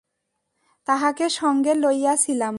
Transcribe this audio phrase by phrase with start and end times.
[0.87, 2.49] তাহাকে সঙ্গে লইয়াছিলাম।